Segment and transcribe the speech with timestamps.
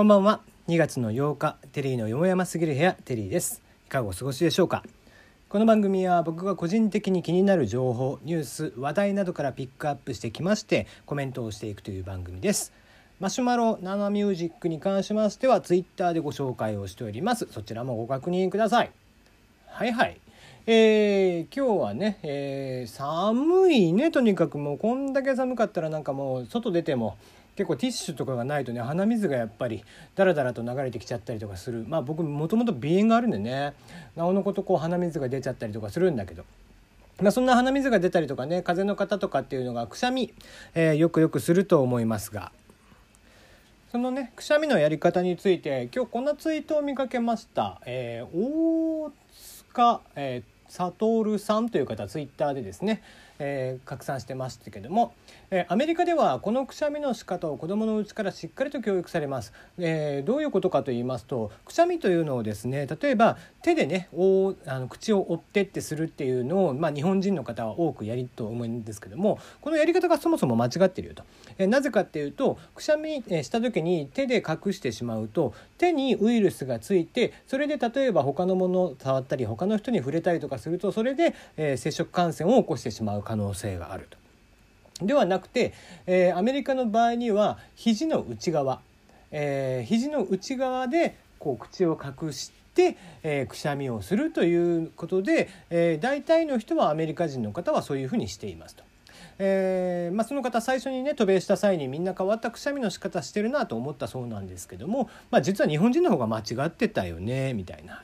[0.00, 0.40] こんばんは。
[0.68, 3.60] 2月の8日テリーのよもやますぎる部屋テリーです。
[3.86, 4.82] いかがお過ごしでしょうか？
[5.50, 12.72] この番組は僕が個人的に気になる情報ニュース話題などからピックアップしてきましてコメントをしていくという番組です。
[13.18, 17.46] マシュマロナナミュージックに関しましてはツイッターでご紹介をしております。
[17.50, 18.90] そちらもご確認ください。
[19.66, 20.18] はいはい。
[20.66, 24.56] えー、今日はね、えー、寒いねとにかく。
[24.56, 27.18] もうこんだけ寒かったらなんかもう外出ても
[27.60, 29.84] 結構ティッシュとかがないとね鼻水がやっぱり
[30.14, 33.74] ダラダラと流れてきちゃったりとかするまあ僕もともと鼻炎があるんでね
[34.16, 36.44] なおのことこう鼻水が出ちゃったりとかするんだけど。
[37.20, 40.32] まあ、そんな鼻水が出たりとかね風邪の方とかっていうのがくしゃみ、
[40.74, 42.50] えー、よくよくすると思いますが
[43.92, 47.78] そのねくしゃみのやり方について今日こんなツイートを見かけました。
[47.84, 49.12] えー、大
[49.68, 53.02] 塚、えー、悟さんという方ツイッターでですね
[53.40, 55.14] えー、拡散してましたけども、
[55.50, 71.24] えー、アメリカではこのくしゃみの仕方を子どものうちからしっかりと教育されます、えー、どういうことかと言いますとくしゃみというのをですね例えば手でねおあの口を折ってってするっていうのを、まあ、日本人の方は多くやりと思うんですけどもこのやり方がそもそも間違ってるよと、
[71.56, 83.22] えー、なぜかっていうとくしゃみした時に手で隠してしまうと手にウイルスがついてそれで例えば他のものを触ったり他の人に触れたりとかするとそれで、えー、接触感染を起こしてしまう。
[83.30, 85.06] 可能性があると。
[85.06, 85.72] ではなくて、
[86.06, 88.80] えー、アメリカの場合には肘の内側、
[89.30, 98.82] えー、肘の内側でこう口を隠して、えー、くしゃみをするということで、えー、大体の人はアメリカ人の方はそういうふうにしていますと。
[99.42, 108.02] えーまあ、その方最初にね渡米した際にみんな変わったくしゃみの仕方してるなと思ったそうなんですけども、まあ、実は日本人の方が間違ってたよねみたいな。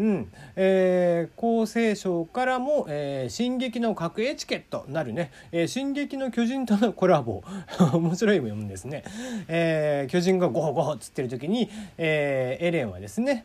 [0.00, 0.32] うん。
[0.56, 7.42] えー、厚生省からも、えー、進撃の核エチケットなるね、えー、進撃の巨人とのコラボ。
[7.92, 9.04] 面白い読むんですね、
[9.46, 13.44] えー、巨人がゴホゴホっつってる時に、えー、エレンはですね、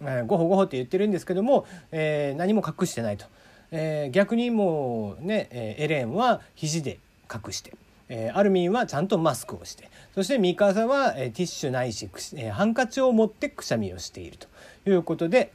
[0.00, 3.26] えー、ゴホゴホって言ってるんですけども、えー、何も隠してないと、
[3.72, 7.00] えー、逆にもうね、えー、エレンは肘で
[7.32, 7.72] 隠して。
[8.08, 9.90] えー、アルミンはちゃんとマスクをして。
[10.14, 14.46] そしてミカサは、えー、ティッシュないし、えー、ハンカチを持ってくしゃみをしていると
[14.88, 15.50] いうことで、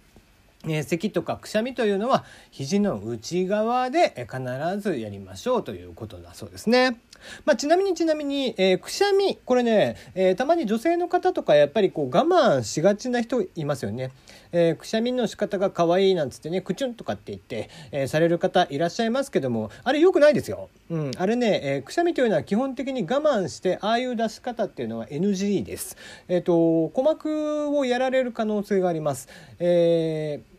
[0.68, 4.42] え咳とかくしゃみというのは肘の内側で必
[4.80, 7.00] ずやりましょうということだそうですね。
[7.46, 14.12] まあ、ちなみにちなみに、えー、くしゃみこれね、えー、たまに女性の方とかやっぱりこう我慢しがちな人いますよね。
[14.52, 20.70] えー、くしゃみの仕方が可愛いなんつってねくちゅんとかって言って、えされる方いらっしゃいますけどもあれ良くないですよ。
[20.90, 25.96] うん、あれね、えくしゃみというのは基本的に我慢してああいう出し方っていうのは NG です。
[26.28, 29.30] えっ、と鼓膜をやられる可能性があります。
[29.60, 30.51] えー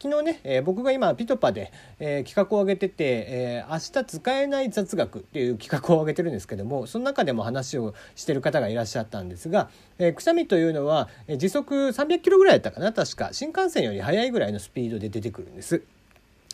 [0.00, 15.82] 昨日ね、えー、僕が今ピトパで、えー、企画を上げてて、えー、明日使えない雑学っていう企画を上げてるんですけどもその中でも話をしてる方がいらっしゃったんですが、え、くしゃみというのは、時速300キロぐらいだったかな確か新幹線より速いぐらいのスピードで出てくるんです。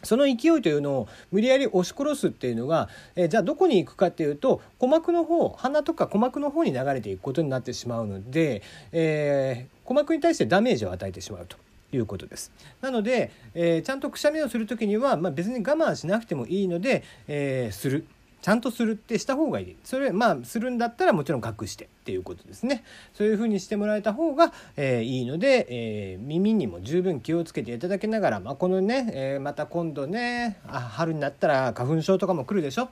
[0.02, 8.62] その勢いというのを無理やり押し殺すっていうのが、えじゃあどこに行くかっていうと鼓膜の方鼻とか鼓膜の方に流れていくことになってしまうので、
[8.92, 11.63] え、鼓膜に対してダメージを与えてしまうと。
[11.94, 12.50] いうことです。
[12.80, 18.04] なので、えー、ちゃんとくしゃみをする時には、まあ、別に我慢しなくてもいいので、えー、する。
[18.42, 19.76] ちゃんとするってした方がいい。
[19.84, 22.84] それ、まあ、するんだったらもちろん隠してっていうことですね。
[23.14, 32.90] そういうふうにしてもらえた方が、えー、いいので、えー、耳にも十分気をつけていただきながら、まあ、このね、えー、また今度ね、あ春になったら花粉症とかも来るでしょ？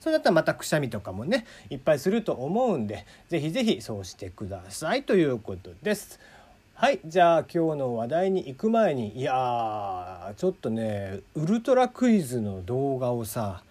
[0.00, 6.20] そうだったらまたくしゃみとかもね、いっぱいすると思うんで、是非是非そうしてくださいということです。
[6.78, 13.62] はいじゃあ今日の話題に行く前にいやちょっとねウルトラクイズの動画をさ、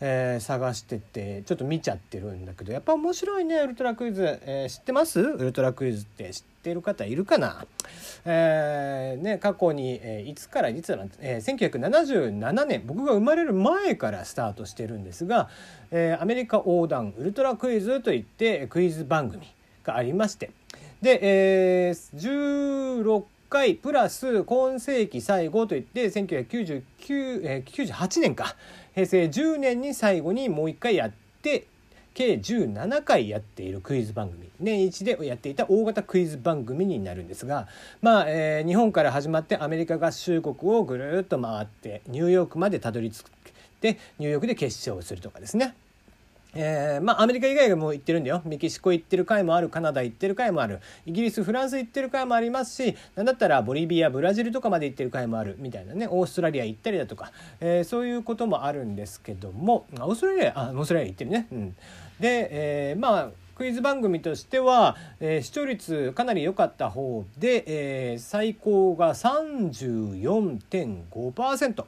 [0.00, 5.20] えー、探しててちょっと見ちゃってるんだけどやっぱ面白いねウルトラクイズ、えー、知ってます？
[5.20, 7.64] ウルトラクイズって知ってる方いるかな、
[8.24, 15.48] えー、ね、過去に、えいつからいつだえー、1977年僕が生まれる前からスタートしてるんですが、
[15.92, 19.46] えアメリカ横断ウルトラクイズといってクイズ番組
[19.84, 20.50] がありまして
[21.02, 26.82] で、えー、16回プラス今世紀最後といって1999、
[27.44, 28.56] えー、98年か
[28.94, 31.12] 平成10年に最後にもう一回やっ
[31.42, 31.66] て
[32.14, 37.68] 計17回やっているクイズ番組年一でやっていた大型クイズ番組になるんですが
[38.02, 43.22] まあ、えー、日本から始まってアメリカ合衆国をぐるっと回ってニューヨークまでたどり着い
[43.80, 45.76] てニューヨークで決勝をするとかですね。
[46.54, 48.42] えー、まあアメリカ以外も行ってるんだよ。
[48.44, 49.68] メキシコ行ってる回もある。
[49.68, 50.80] カナダ行ってる回もある。
[51.06, 55.56] イギリスフランス行ってる回もありますしなんだったらボリビアブラジルとかまで行ってる回もある。
[55.58, 56.08] みたいなね。
[56.10, 59.86] オーストラリア行ったりだとか、えー、そういうこともあるんですけども。
[59.92, 61.46] オーストラリアあオーストラリア行ってるね。
[61.52, 61.76] うん、
[62.20, 71.84] で、えー、まあクイズ番組としては、えー、視聴率かなり良かった方で、えー、最高が34.5%。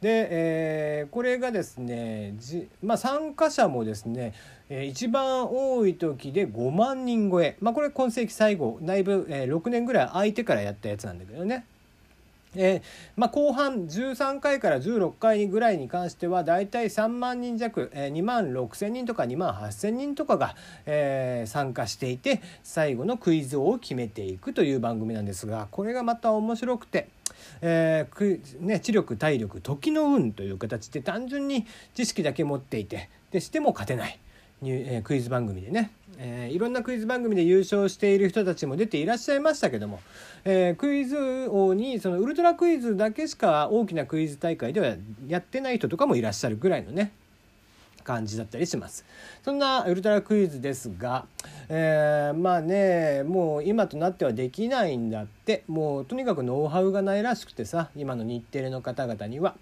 [0.00, 4.32] で、えー、これがですねじ、まあ、参加者もですね、
[4.68, 11.64] えー、一番多い時で5万人超え、まあ、これ今世紀最後だいぶ、えー、6年ぐらい空いてからやったやつなんだけどね。
[12.56, 12.82] えー
[13.16, 20.54] まあ、後半13回から16回ぐらいに関してはだいたい3万人弱、えー、2万6,000人とか2万8,000人とかが、
[20.86, 27.08] えー、参加していて最後のクイズ王を決めていくという番組なんですがこれがまた面白くて。
[27.60, 34.18] えーね、知力体力時の運という形で単純に知識だけ持っていてでしても勝てない。
[34.62, 40.00] えー、クイズ番組でね、えー、いろんなクイズ番組で優勝している人たちも出ていらっしゃいましたけども、
[40.44, 41.16] えー、クイズ
[41.48, 44.96] 王にそのウルトラクイズだけしか大きなクイズ大会では
[45.28, 47.12] やってない人とかもいらっしゃるぐらいのね
[48.08, 49.04] 感じだったりします
[49.42, 51.26] そんなウルトラクイズですが、
[51.68, 59.54] えー、まあねもう今となってはできないんだってもうとにかくノウハウがないらしくてさ今の日テレの方々には。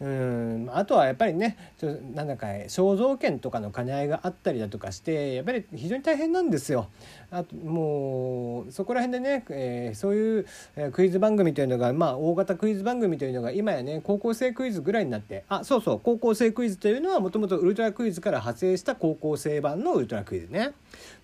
[0.00, 6.88] うんあとはやっぱりねちょなんだか肖像権とかの兼ね合いがあったりだとかしてやっぱり非常に大変なんですよ。
[7.30, 10.46] あともうそこら辺でね、えー、そういう
[10.92, 20.72] クイズ番組というのがまあ大型クイズ番組というのが今やね高校生クイズぐらいになってあそうそう高校生クイズというのはもともとウルトラクイズから派生した高校生版のウルトラクイズね。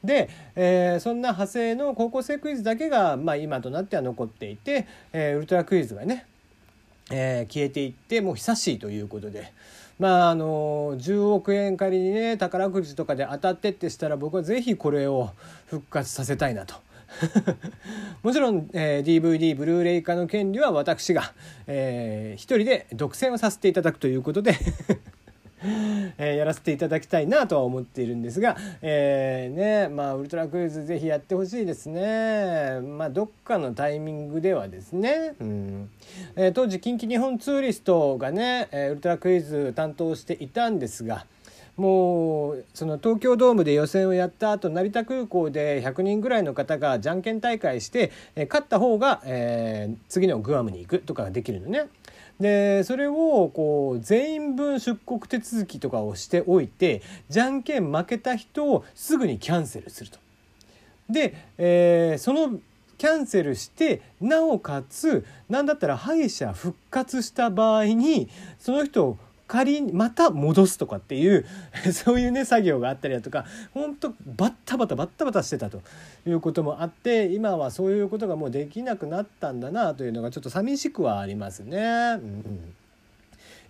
[0.02, 6.26] で、えー、そんな派生の高校生クイズだけが、まあ、今となっては残っていて、えー、ウルトラクイズがね
[7.10, 9.52] えー、消えていってもう久しいということで。
[9.98, 15.30] まああの10億円仮にね宝くじとかで当たってってしたら僕は是非これを
[15.66, 16.74] 復活させたいなと。
[18.22, 21.34] もちろん、えー、DVD ブルーレイ化の権利は私が、
[21.66, 24.54] えー、一人で独占をさせていただくということで
[26.18, 32.80] えー、やらせていただきたいなとは思っているんですが、えー、ねまあウルトラクイズぜひやってほしいですね。
[32.80, 35.90] まあどっかのタイミングではですね、うん。
[36.36, 41.26] えー、当時近畿日本ツーリストがね、え、ウルトラクイズ担当していたんですが
[41.80, 51.84] もうその東京ドームで予選をやった後成田空港で100人ぐらいの方がじゃんけん大会して、え、勝った方が、え、次のグアムに行くとかができるのね。
[52.40, 60.18] でそれをこう全員分出国手続きとかをしておいてじゃんけん負けた人をすぐにキャンセルすると。
[61.10, 62.58] で、えー、その
[62.96, 68.28] キャンセルしてなおかつ何だったら敗者復活した場合に
[68.58, 69.18] その人を
[69.50, 71.44] 仮にまた戻すとかっていう
[71.92, 73.44] そういうね作業があったりだとか
[73.74, 75.82] 本当バッタバタバッタバタしてたと
[76.24, 81.78] いうこともあって今はそういうことがもうできなくなったんだなというのがちょっと寂しくはありますね。
[81.78, 82.74] うん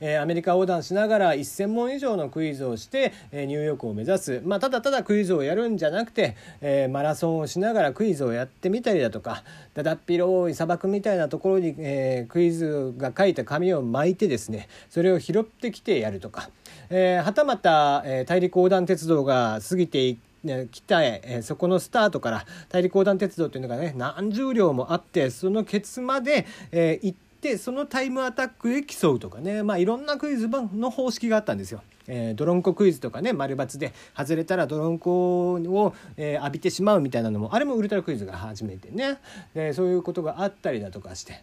[0.01, 9.45] えー、アメリカ横断しながら1,000問以上のクイズをして、えー、ニューヨークを目指す、まあ、ただただクイズをやるんじゃなくて、えー、マラソンをしながらクイズをやってみたりだとか
[9.75, 16.51] だだっ広い砂漠みたいなところに、えー、クイズが書いた紙を巻いてですねそれを拾ってきてやるとか、
[16.89, 29.63] えー、はたまた、えー、大陸横断鉄道が過ぎてい来たえそこのスタートから大陸横断鉄道というのがね何十両もあってそのケツまで、えー、行ってでそのタイムアタックで競うとかね。
[29.63, 31.83] まあいろんなクイズの方式があったんですよ。
[32.07, 39.19] えー、ドロンコクイズとかね丸×で外れたらドロンコを、えー、浴びてしまうみたいなのもあれもウルトラクイズが初めてね。
[39.55, 41.43] でそういうことがあったりだとかして。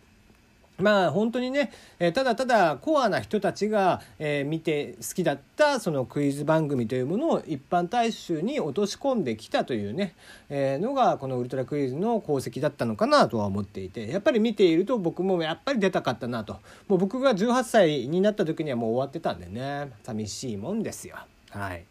[0.78, 10.14] まあ本当にね、え、ただただコアな人たちが、え、見て好きだったそのクイズ番組というものを一般大衆に落とし込んできたというね、
[10.50, 16.58] え、のがこのウルトラクイズの功績だったのかなとは思っていてやっぱり見ていると僕もやっぱり出たかったなと。
[16.88, 19.92] もう僕が18歳になった時にはもう終わってたんでね。
[20.04, 21.18] 寂しいもんですよ。
[21.50, 21.86] はい、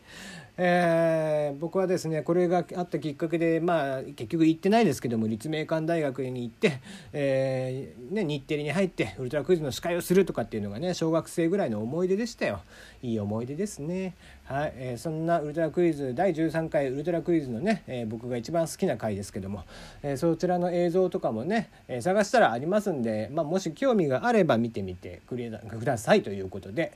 [0.58, 6.80] えー、僕はですねこれがあったきっかけでまあ結局行ってないですけども立命館大学に行って、
[7.12, 12.60] えーね、日テレに入ってウルトラクイズの司会をするとかっていうのがね小学生ぐらいの思い出でしたよ
[13.02, 19.64] いい思い出ですねはい、えー、そんなウルトラクイズ第13回ウルトラクイズのね、えー、僕が一番好きな回ですけども、
[20.02, 25.36] えー、そちらの映像とかもね、えー、探したらありますんで、まあ、もし興味があれば見てみてく
[25.84, 26.92] ださいということで。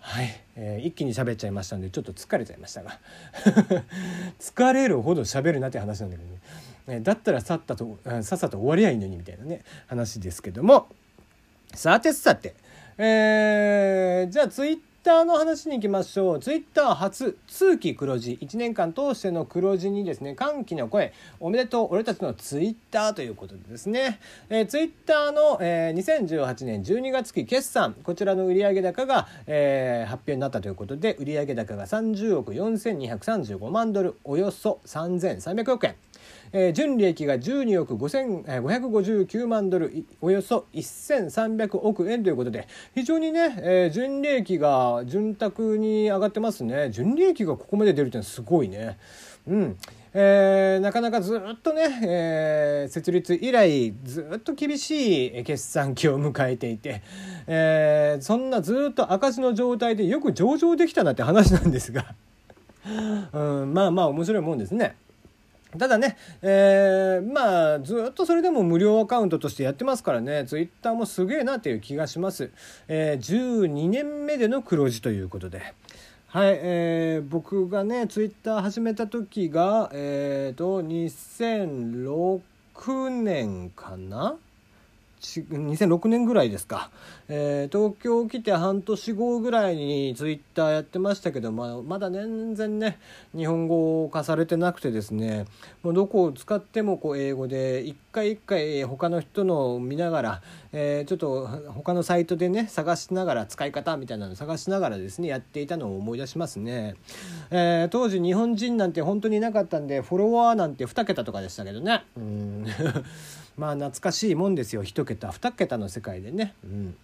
[0.00, 2.98] はい、えー、一気に喋っちゃいましたんでちょっと疲れちゃいましたが。
[4.40, 6.38] 疲れるほど喋るなって話なんだけどね、
[6.88, 10.88] えー、だったらさっさとさっさと終わりゃいいのにみたいなね話ですけども。
[11.74, 12.54] さてさて。
[12.98, 16.40] えー、じゃあツイッターの話に行きましょう。
[16.40, 35.94] ツイッター初通期黒字、1年間通しての黒字にですね、歓喜の声、おめでとう、俺たちのツイッターということでですね、えー、ツイッターの、えー、2018年12月期決算、こちらの売上高が、えー、発表になったということで、売上高が30億4235万ドル、およそ3300億円。
[36.52, 46.90] えー、純利益が12億559万ドルおよそ1300億円ということで非常にね、えー、純利益が潤沢に上がってますね。
[46.90, 48.98] 純利益がここまで出るってのはすごいね。
[49.46, 49.76] うん。
[50.12, 57.02] えー、なかなかずっとね、えー、設立以来ずっと厳しい決算期を迎えていて、
[57.46, 62.14] えー、そんなずっと赤字の状態でよく上場できたなって話なんですが。
[63.32, 64.96] うん、まあまあ面白いもんですね。
[65.78, 72.50] ただね、えー、まあずっとそれでも無料アカウントとしてやってますからねツイッターもすげえなっていう気がします、
[72.88, 75.74] えー、12年目での黒字ということで。
[76.32, 84.36] はい、えー、僕がねツイッター始めた時がえっ、ー、と2006年かな？
[85.20, 86.90] 2006年ぐらいですか、
[87.28, 92.98] えー、東京来て半年後ぐらいにツイッターやってましたけど、ま、まだ全然ね
[93.36, 95.44] 日本語化されてなくてですね。
[95.82, 106.96] もうどこを使ってもこう英語で一回一回他の人のを見ながら、えー、ちょっと他のサイトでね探しながら使い方みたいなの探しながらですねやっていたのを思い出しますね、
[107.50, 112.04] えー、当時日本人なんて本当にいなかったんでフォロワーなんて2桁とかでしたけどね。
[112.16, 112.66] うん。
[113.60, 116.54] まあ懐かしいもんですよ1桁2桁の世界でね。
[116.64, 116.96] うん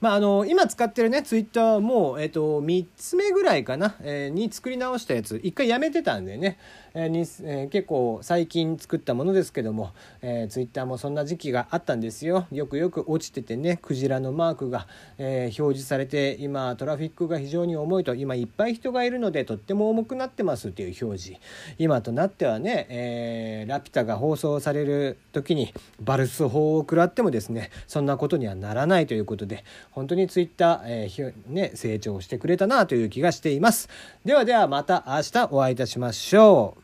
[0.00, 6.58] まあ、あの今使ってるねツイッターも、えーと、3つ目ぐらいかな、えー、に作り直したやつ1回やめてたんでね、
[6.94, 12.46] えーにえー、結構最近作ったものですけども、えー、ツイッターもそんな時期があったんですよ。
[12.50, 14.86] よくよく落ちててねクジラのマークが、
[15.18, 21.40] えー、表示されて今トラフィックが非常に重いと今いっぱい人がいるのでとっても重くなってますっていう表示。
[21.78, 29.59] 今となってはね、えー、ラピュタが放送される時にバルス法を食らってもですねそんなことにはならないということで
[29.90, 33.88] 本当にツイッター、えーね、成長してくれたなという気がしています。
[34.24, 36.79] ではではまた明日お会いいたしましょう。